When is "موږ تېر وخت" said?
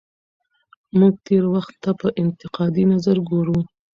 0.99-1.75